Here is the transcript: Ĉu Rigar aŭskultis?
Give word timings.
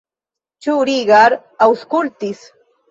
Ĉu 0.67 0.79
Rigar 0.91 1.37
aŭskultis? 1.69 2.47